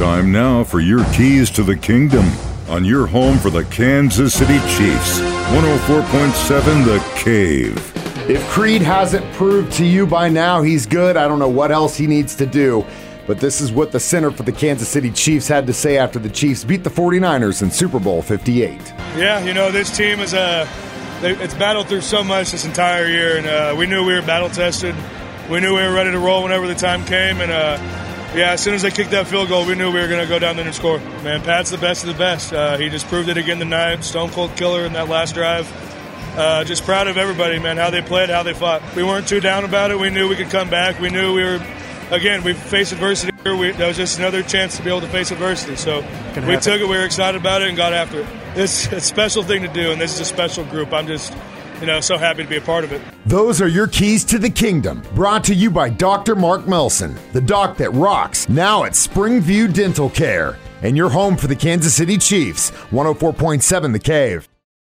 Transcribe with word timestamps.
Time 0.00 0.32
now 0.32 0.64
for 0.64 0.80
your 0.80 1.04
keys 1.12 1.50
to 1.50 1.62
the 1.62 1.76
kingdom 1.76 2.24
on 2.70 2.86
your 2.86 3.06
home 3.06 3.36
for 3.36 3.50
the 3.50 3.64
Kansas 3.66 4.32
City 4.32 4.58
Chiefs. 4.60 5.20
104.7 5.20 6.84
The 6.86 7.04
Cave. 7.22 7.76
If 8.30 8.42
Creed 8.48 8.80
hasn't 8.80 9.30
proved 9.34 9.70
to 9.72 9.84
you 9.84 10.06
by 10.06 10.30
now 10.30 10.62
he's 10.62 10.86
good, 10.86 11.18
I 11.18 11.28
don't 11.28 11.38
know 11.38 11.50
what 11.50 11.70
else 11.70 11.98
he 11.98 12.06
needs 12.06 12.34
to 12.36 12.46
do. 12.46 12.82
But 13.26 13.40
this 13.40 13.60
is 13.60 13.72
what 13.72 13.92
the 13.92 14.00
center 14.00 14.30
for 14.30 14.42
the 14.42 14.52
Kansas 14.52 14.88
City 14.88 15.10
Chiefs 15.10 15.46
had 15.48 15.66
to 15.66 15.74
say 15.74 15.98
after 15.98 16.18
the 16.18 16.30
Chiefs 16.30 16.64
beat 16.64 16.82
the 16.82 16.88
49ers 16.88 17.60
in 17.60 17.70
Super 17.70 18.00
Bowl 18.00 18.22
58. 18.22 18.80
Yeah, 19.18 19.44
you 19.44 19.52
know, 19.52 19.70
this 19.70 19.94
team 19.94 20.20
is 20.20 20.32
a. 20.32 20.66
they- 21.20 21.36
it's 21.36 21.52
battled 21.52 21.88
through 21.88 22.00
so 22.00 22.24
much 22.24 22.52
this 22.52 22.64
entire 22.64 23.06
year, 23.06 23.36
and 23.36 23.46
uh, 23.46 23.74
we 23.76 23.84
knew 23.86 24.02
we 24.06 24.14
were 24.14 24.22
battle 24.22 24.48
tested. 24.48 24.94
We 25.50 25.60
knew 25.60 25.76
we 25.76 25.82
were 25.82 25.92
ready 25.92 26.10
to 26.10 26.18
roll 26.18 26.42
whenever 26.42 26.66
the 26.66 26.74
time 26.74 27.04
came, 27.04 27.42
and 27.42 27.52
uh, 27.52 27.76
yeah, 28.34 28.52
as 28.52 28.62
soon 28.62 28.74
as 28.74 28.82
they 28.82 28.90
kicked 28.90 29.10
that 29.10 29.26
field 29.26 29.48
goal, 29.48 29.66
we 29.66 29.74
knew 29.74 29.90
we 29.90 30.00
were 30.00 30.08
going 30.08 30.22
to 30.22 30.28
go 30.28 30.38
down 30.38 30.56
there 30.56 30.64
and 30.64 30.74
score. 30.74 30.98
Man, 30.98 31.42
Pat's 31.42 31.70
the 31.70 31.78
best 31.78 32.04
of 32.04 32.08
the 32.08 32.18
best. 32.18 32.52
Uh, 32.52 32.76
he 32.76 32.88
just 32.88 33.06
proved 33.06 33.28
it 33.28 33.36
again 33.36 33.58
tonight. 33.58 34.04
Stone 34.04 34.30
cold 34.30 34.56
killer 34.56 34.84
in 34.84 34.92
that 34.92 35.08
last 35.08 35.34
drive. 35.34 35.68
Uh, 36.36 36.62
just 36.62 36.84
proud 36.84 37.08
of 37.08 37.16
everybody, 37.16 37.58
man, 37.58 37.76
how 37.76 37.90
they 37.90 38.02
played, 38.02 38.30
how 38.30 38.42
they 38.44 38.54
fought. 38.54 38.82
We 38.94 39.02
weren't 39.02 39.26
too 39.26 39.40
down 39.40 39.64
about 39.64 39.90
it. 39.90 39.98
We 39.98 40.10
knew 40.10 40.28
we 40.28 40.36
could 40.36 40.50
come 40.50 40.70
back. 40.70 41.00
We 41.00 41.10
knew 41.10 41.34
we 41.34 41.42
were, 41.42 41.60
again, 42.10 42.44
we 42.44 42.52
faced 42.52 42.92
adversity. 42.92 43.32
here. 43.42 43.56
We, 43.56 43.72
that 43.72 43.88
was 43.88 43.96
just 43.96 44.18
another 44.18 44.42
chance 44.42 44.76
to 44.76 44.82
be 44.82 44.90
able 44.90 45.00
to 45.00 45.08
face 45.08 45.30
adversity. 45.30 45.76
So 45.76 46.00
we 46.46 46.56
took 46.56 46.80
it. 46.80 46.88
We 46.88 46.96
were 46.96 47.04
excited 47.04 47.40
about 47.40 47.62
it 47.62 47.68
and 47.68 47.76
got 47.76 47.92
after 47.92 48.20
it. 48.20 48.26
It's 48.54 48.86
a 48.92 49.00
special 49.00 49.42
thing 49.42 49.62
to 49.62 49.68
do, 49.68 49.92
and 49.92 50.00
this 50.00 50.14
is 50.14 50.20
a 50.20 50.24
special 50.24 50.64
group. 50.64 50.92
I'm 50.92 51.06
just, 51.06 51.32
you 51.80 51.86
know, 51.86 52.00
so 52.00 52.18
happy 52.18 52.42
to 52.42 52.48
be 52.48 52.56
a 52.56 52.60
part 52.60 52.84
of 52.84 52.92
it. 52.92 53.00
Those 53.26 53.60
are 53.62 53.68
your 53.68 53.86
keys 53.86 54.24
to 54.26 54.38
the 54.38 54.50
kingdom. 54.50 55.02
Brought 55.14 55.44
to 55.44 55.54
you 55.54 55.70
by 55.70 55.88
Dr. 55.88 56.34
Mark 56.34 56.68
Melson, 56.68 57.16
the 57.32 57.40
doc 57.40 57.76
that 57.78 57.90
rocks, 57.90 58.48
now 58.48 58.84
at 58.84 58.92
Springview 58.92 59.72
Dental 59.72 60.10
Care. 60.10 60.58
And 60.82 60.96
your 60.96 61.10
home 61.10 61.36
for 61.36 61.46
the 61.46 61.56
Kansas 61.56 61.94
City 61.94 62.16
Chiefs, 62.16 62.70
104.7 62.90 63.92
The 63.92 63.98
Cave. 63.98 64.49